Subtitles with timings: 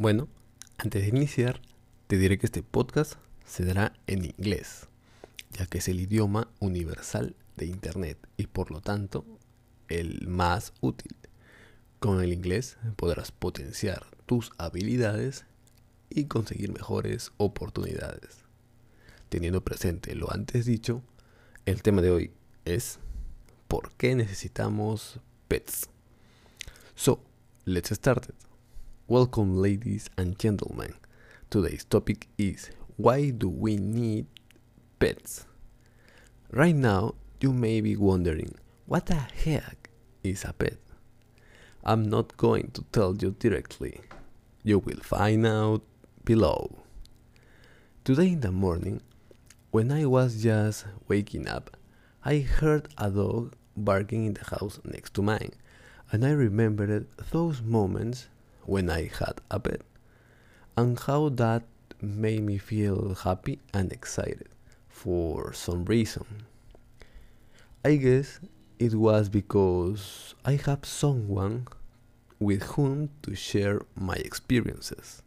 [0.00, 0.28] Bueno,
[0.78, 1.60] antes de iniciar,
[2.06, 4.88] te diré que este podcast se dará en inglés,
[5.50, 9.26] ya que es el idioma universal de Internet y por lo tanto
[9.88, 11.14] el más útil.
[11.98, 15.44] Con el inglés podrás potenciar tus habilidades
[16.08, 18.38] y conseguir mejores oportunidades.
[19.28, 21.02] Teniendo presente lo antes dicho,
[21.66, 22.30] el tema de hoy
[22.64, 23.00] es
[23.68, 25.90] ¿por qué necesitamos pets?
[26.94, 27.22] So,
[27.66, 28.49] let's start it.
[29.10, 30.94] Welcome ladies and gentlemen.
[31.50, 34.26] Today's topic is why do we need
[35.00, 35.46] pets?
[36.52, 38.54] Right now, you may be wondering,
[38.86, 39.90] what the heck
[40.22, 40.78] is a pet?
[41.82, 44.00] I'm not going to tell you directly.
[44.62, 45.82] You will find out
[46.24, 46.78] below.
[48.04, 49.02] Today in the morning,
[49.72, 51.76] when I was just waking up,
[52.24, 55.54] I heard a dog barking in the house next to mine,
[56.12, 58.28] and I remembered those moments
[58.70, 59.82] when I had a pet,
[60.76, 61.64] and how that
[62.00, 64.48] made me feel happy and excited
[64.88, 66.24] for some reason.
[67.84, 68.38] I guess
[68.78, 71.66] it was because I have someone
[72.38, 75.20] with whom to share my experiences.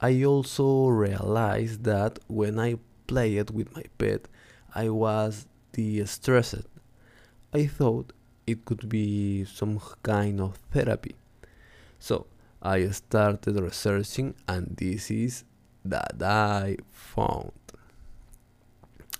[0.00, 4.22] I also realized that when I played with my pet,
[4.74, 6.66] I was de-stressed.
[7.52, 8.12] I thought
[8.44, 11.14] it could be some kind of therapy.
[12.04, 12.26] So
[12.60, 15.44] I started researching and this is
[15.86, 17.52] that I found.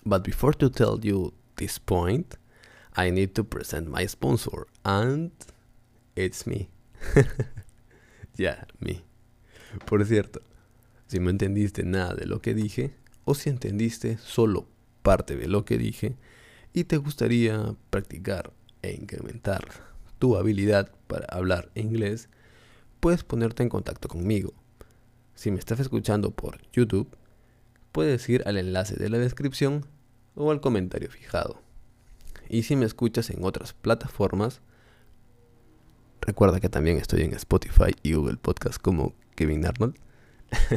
[0.04, 2.36] But before to tell you this point,
[2.94, 5.30] I need to present my sponsor and
[6.14, 6.68] it's me.
[8.36, 9.02] yeah, me.
[9.86, 10.42] Por cierto,
[11.06, 12.92] si no entendiste nada de lo que dije,
[13.24, 14.66] o si entendiste solo
[15.02, 16.16] parte de lo que dije
[16.74, 19.64] y te gustaría practicar e incrementar
[20.18, 22.28] tu habilidad para hablar inglés,
[23.04, 24.54] puedes ponerte en contacto conmigo.
[25.34, 27.14] Si me estás escuchando por YouTube,
[27.92, 29.84] puedes ir al enlace de la descripción
[30.34, 31.60] o al comentario fijado.
[32.48, 34.62] Y si me escuchas en otras plataformas,
[36.22, 39.96] recuerda que también estoy en Spotify y Google Podcast como Kevin Arnold.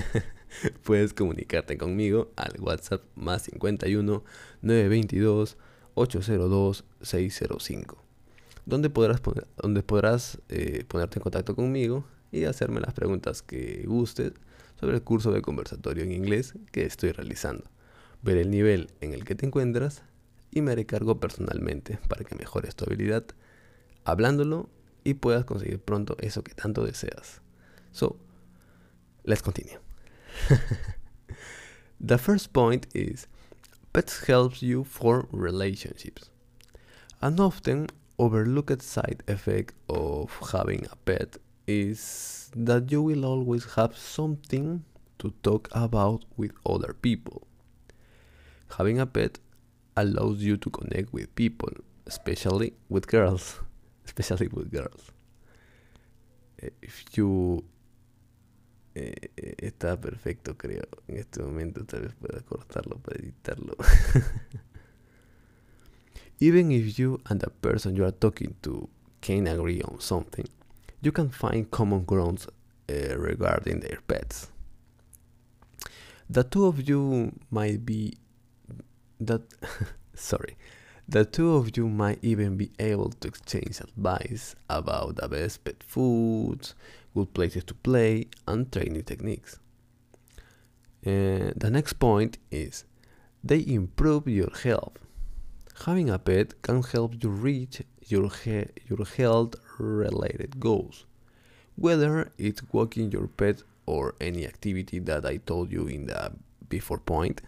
[0.84, 4.22] puedes comunicarte conmigo al WhatsApp más 51
[4.64, 5.58] 922
[5.94, 8.04] 802 605
[8.66, 9.22] donde podrás,
[9.56, 14.34] donde podrás eh, ponerte en contacto conmigo y hacerme las preguntas que gustes
[14.80, 17.70] sobre el curso de conversatorio en inglés que estoy realizando.
[18.22, 20.04] Ver el nivel en el que te encuentras
[20.52, 23.26] y me haré cargo personalmente para que mejores tu habilidad
[24.06, 24.70] hablándolo
[25.04, 27.42] y puedas conseguir pronto eso que tanto deseas.
[27.92, 28.18] So,
[29.24, 29.80] let's continue.
[32.00, 33.28] the first point is
[33.94, 36.30] pets helps you form relationships.
[37.22, 37.88] An often
[38.20, 41.38] overlooked side effect of having a pet
[41.68, 44.84] is that you will always have something
[45.20, 47.46] to talk about with other people.
[48.78, 49.40] Having a pet
[49.96, 51.72] allows you to connect with people,
[52.06, 53.60] especially with girls,
[54.06, 55.12] especially with girls.
[56.58, 57.64] If you
[58.96, 59.14] eh,
[59.58, 60.88] está perfecto, creo.
[61.08, 63.76] En este momento tal vez pueda cortarlo para editarlo.
[66.40, 68.90] Even if you and the person you are talking to
[69.22, 70.48] can agree on something,
[71.02, 72.48] you can find common grounds
[72.90, 74.52] uh, regarding their pets.
[76.30, 78.18] The two of you might be
[79.20, 79.42] that
[80.14, 80.58] sorry
[81.10, 85.82] the two of you might even be able to exchange advice about the best pet
[85.82, 86.76] foods,
[87.16, 89.58] good places to play, and training techniques.
[91.06, 92.84] Uh, the next point is
[93.42, 94.98] they improve your health.
[95.86, 101.06] Having a pet can help you reach your, he- your health related goals,
[101.76, 106.32] whether it's walking your pet or any activity that I told you in the
[106.70, 107.42] before point.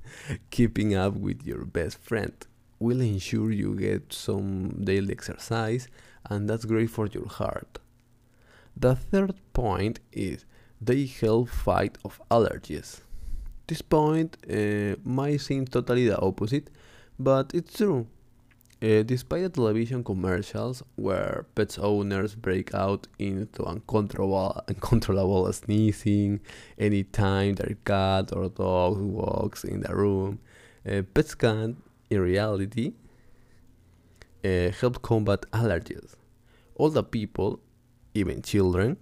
[0.50, 2.32] Keeping up with your best friend
[2.78, 5.88] will ensure you get some daily exercise,
[6.28, 7.78] and that's great for your heart.
[8.76, 10.44] The third point is
[10.80, 13.02] they help fight off allergies.
[13.66, 16.70] This point uh, might seem totally the opposite,
[17.18, 18.06] but it's true.
[18.82, 26.40] Uh, despite the television commercials where pets owners break out into uncontrollable, uncontrollable sneezing
[26.80, 30.40] anytime their cat or dog walks in the room,
[30.90, 31.76] uh, pets can,
[32.10, 32.92] in reality,
[34.44, 36.16] uh, help combat allergies.
[36.74, 37.60] All the people,
[38.14, 38.96] even children,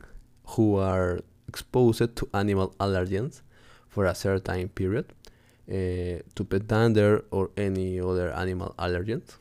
[0.45, 3.41] who are exposed to animal allergens
[3.89, 5.07] for a certain period,
[5.67, 9.40] to pet dander or any other animal allergens,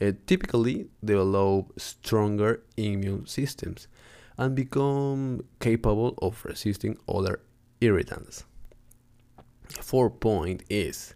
[0.00, 3.88] uh, typically develop stronger immune systems
[4.38, 7.40] and become capable of resisting other
[7.80, 8.44] irritants.
[9.80, 11.14] Fourth point is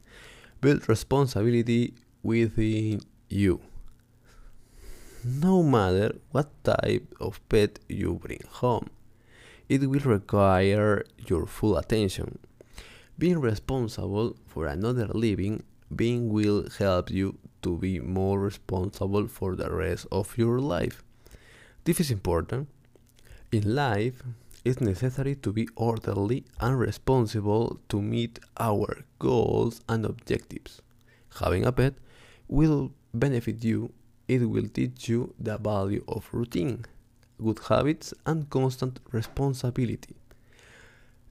[0.60, 3.60] build responsibility within you.
[5.24, 8.90] No matter what type of pet you bring home,
[9.68, 12.38] it will require your full attention.
[13.18, 15.62] Being responsible for another living
[15.96, 21.02] being will help you to be more responsible for the rest of your life.
[21.84, 22.68] This is important.
[23.52, 24.22] In life,
[24.64, 30.80] it's necessary to be orderly and responsible to meet our goals and objectives.
[31.40, 31.94] Having a pet
[32.48, 33.92] will benefit you,
[34.26, 36.84] it will teach you the value of routine,
[37.42, 40.16] good habits, and constant responsibility.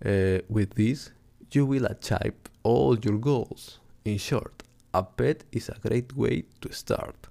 [0.06, 1.12] Uh, with this,
[1.52, 2.34] you will achieve
[2.64, 3.80] all your goals.
[4.06, 4.64] In short,
[4.94, 7.28] a pet is a great way to start.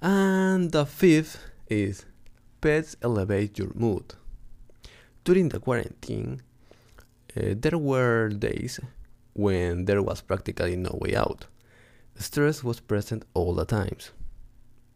[0.00, 1.38] And the fifth
[1.68, 2.06] is
[2.60, 4.14] pets elevate your mood.
[5.24, 6.40] During the quarantine,
[7.36, 8.80] uh, there were days
[9.34, 11.46] when there was practically no way out.
[12.16, 14.12] Stress was present all the times.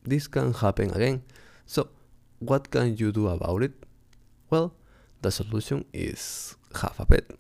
[0.05, 1.23] This can happen again.
[1.67, 1.89] So,
[2.39, 3.73] what can you do about it?
[4.51, 4.75] Well,
[5.21, 7.31] the solution is have a pet.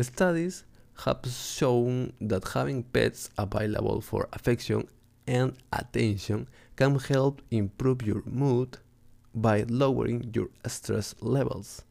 [0.00, 0.64] Studies
[1.04, 4.88] have shown that having pets available for affection
[5.26, 8.78] and attention can help improve your mood
[9.34, 11.82] by lowering your stress levels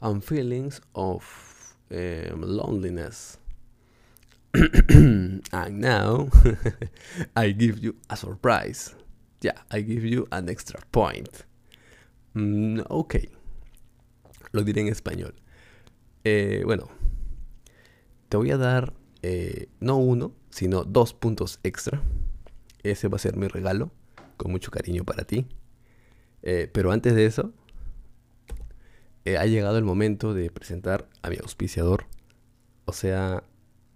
[0.00, 3.38] and feelings of um, loneliness.
[4.54, 6.28] and now
[7.36, 8.94] I give you a surprise.
[9.40, 11.44] Yeah, I give you an extra point.
[12.36, 13.28] Mm, ok,
[14.52, 15.34] lo diré en español.
[16.24, 16.88] Eh, bueno,
[18.32, 22.00] te voy a dar eh, no uno, sino dos puntos extra.
[22.82, 23.92] Ese va a ser mi regalo,
[24.38, 25.44] con mucho cariño para ti.
[26.42, 27.52] Eh, pero antes de eso,
[29.26, 32.06] eh, ha llegado el momento de presentar a mi auspiciador,
[32.86, 33.44] o sea,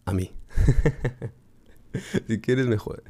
[0.05, 0.35] a mí.
[2.29, 3.05] si, quieres mejor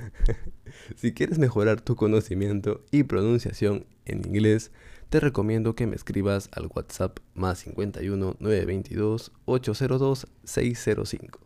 [0.94, 4.70] si quieres mejorar tu conocimiento y pronunciación en inglés,
[5.08, 11.41] te recomiendo que me escribas al WhatsApp más 51 922 802 605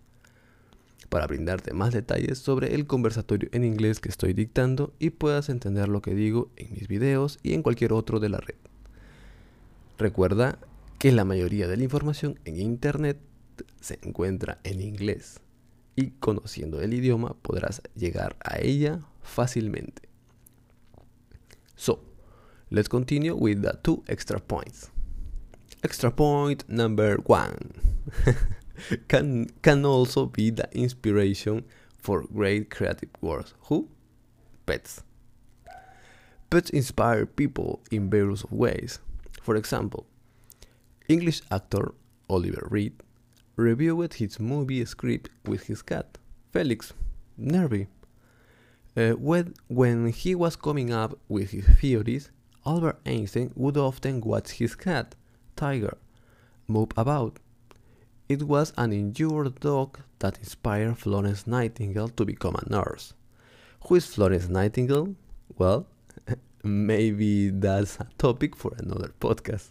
[1.11, 5.89] para brindarte más detalles sobre el conversatorio en inglés que estoy dictando y puedas entender
[5.89, 8.55] lo que digo en mis videos y en cualquier otro de la red.
[9.99, 10.59] Recuerda
[10.99, 13.19] que la mayoría de la información en Internet
[13.81, 15.41] se encuentra en inglés
[15.97, 20.09] y conociendo el idioma podrás llegar a ella fácilmente.
[21.75, 22.10] So,
[22.71, 24.91] let's continue with the two extra points.
[25.83, 27.73] Extra point number one
[29.09, 31.65] can, can also be the inspiration
[31.99, 33.55] for great creative works.
[33.63, 33.89] Who?
[34.67, 35.03] Pets.
[36.51, 38.99] Pets inspire people in various ways.
[39.43, 40.07] For example,
[41.09, 41.95] English actor
[42.29, 42.93] Oliver Reed
[43.57, 46.19] reviewed his movie script with his cat,
[46.53, 46.93] Felix,
[47.37, 47.87] Nervy.
[48.97, 52.31] Uh, when, when he was coming up with his theories,
[52.67, 55.15] Albert Einstein would often watch his cat,
[55.57, 55.97] Tiger,
[56.69, 57.39] move about.
[58.29, 63.15] It was an injured dog that inspired Florence Nightingale to become a nurse.
[63.87, 65.15] Who is Florence Nightingale?
[65.57, 65.87] Well,
[66.63, 69.71] maybe that's a topic for another podcast.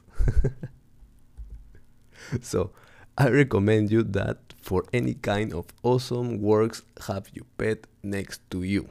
[2.41, 2.72] so,
[3.17, 8.63] I recommend you that for any kind of awesome works, have your pet next to
[8.63, 8.89] you.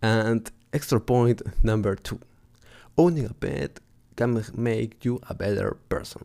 [0.00, 2.20] And extra point number two
[2.98, 3.78] owning a pet
[4.16, 6.24] can make you a better person.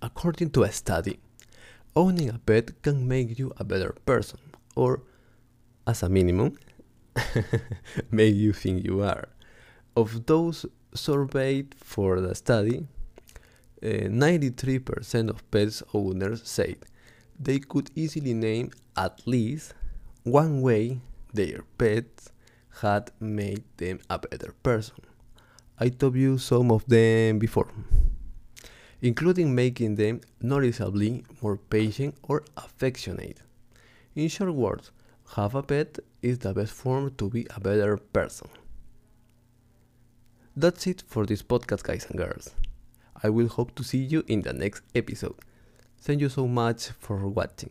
[0.00, 1.18] According to a study,
[1.96, 4.38] owning a pet can make you a better person,
[4.76, 5.02] or
[5.84, 6.56] as a minimum,
[8.12, 9.28] make you think you are.
[9.96, 12.86] Of those surveyed for the study,
[13.82, 16.76] eh, 93% of pets owners said
[17.40, 19.74] they could easily name at least
[20.22, 21.00] one way
[21.34, 22.30] their pets
[22.82, 24.96] had made them a better person.
[25.78, 27.68] I told you some of them before,
[29.02, 33.42] including making them noticeably more patient or affectionate.
[34.14, 34.90] In short words,
[35.34, 38.48] have a pet is the best form to be a better person.
[40.56, 42.54] That's it for this podcast, guys and girls.
[43.22, 45.36] I will hope to see you in the next episode.
[46.00, 47.70] Thank you so much for watching.